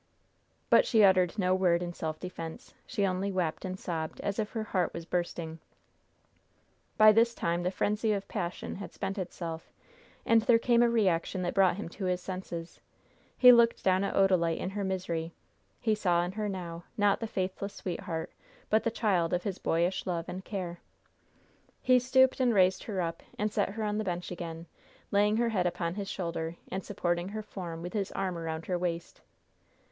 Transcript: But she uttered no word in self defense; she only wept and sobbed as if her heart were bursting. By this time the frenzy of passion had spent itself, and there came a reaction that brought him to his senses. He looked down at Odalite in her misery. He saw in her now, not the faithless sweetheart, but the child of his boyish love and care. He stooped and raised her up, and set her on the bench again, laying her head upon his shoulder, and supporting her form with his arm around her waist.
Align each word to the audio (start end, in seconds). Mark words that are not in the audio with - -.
But 0.71 0.87
she 0.87 1.03
uttered 1.03 1.37
no 1.37 1.53
word 1.53 1.83
in 1.83 1.93
self 1.93 2.19
defense; 2.19 2.73
she 2.87 3.05
only 3.05 3.31
wept 3.31 3.63
and 3.63 3.79
sobbed 3.79 4.19
as 4.21 4.39
if 4.39 4.53
her 4.53 4.63
heart 4.63 4.95
were 4.95 5.01
bursting. 5.01 5.59
By 6.97 7.11
this 7.11 7.35
time 7.35 7.61
the 7.61 7.69
frenzy 7.69 8.11
of 8.11 8.27
passion 8.27 8.77
had 8.77 8.91
spent 8.91 9.19
itself, 9.19 9.69
and 10.25 10.41
there 10.41 10.57
came 10.57 10.81
a 10.81 10.89
reaction 10.89 11.43
that 11.43 11.53
brought 11.53 11.75
him 11.75 11.87
to 11.89 12.05
his 12.05 12.19
senses. 12.19 12.79
He 13.37 13.51
looked 13.51 13.83
down 13.83 14.03
at 14.03 14.15
Odalite 14.15 14.57
in 14.57 14.71
her 14.71 14.83
misery. 14.83 15.33
He 15.79 15.93
saw 15.93 16.23
in 16.23 16.31
her 16.31 16.49
now, 16.49 16.83
not 16.97 17.19
the 17.19 17.27
faithless 17.27 17.75
sweetheart, 17.75 18.31
but 18.71 18.83
the 18.83 18.89
child 18.89 19.33
of 19.33 19.43
his 19.43 19.59
boyish 19.59 20.07
love 20.07 20.27
and 20.27 20.43
care. 20.43 20.79
He 21.83 21.99
stooped 21.99 22.39
and 22.39 22.55
raised 22.55 22.85
her 22.85 23.01
up, 23.01 23.21
and 23.37 23.51
set 23.53 23.69
her 23.69 23.83
on 23.83 23.99
the 23.99 24.03
bench 24.03 24.31
again, 24.31 24.65
laying 25.11 25.37
her 25.37 25.49
head 25.49 25.67
upon 25.67 25.93
his 25.93 26.09
shoulder, 26.09 26.55
and 26.71 26.83
supporting 26.83 27.27
her 27.29 27.43
form 27.43 27.83
with 27.83 27.93
his 27.93 28.11
arm 28.13 28.35
around 28.35 28.65
her 28.65 28.79
waist. 28.79 29.21